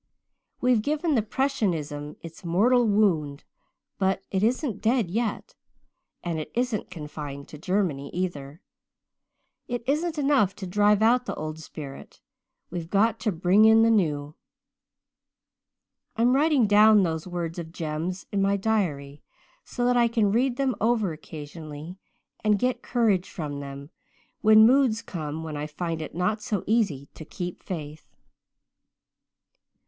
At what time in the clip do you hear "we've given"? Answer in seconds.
0.61-1.13